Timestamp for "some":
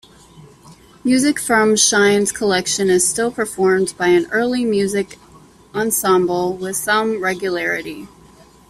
6.75-7.21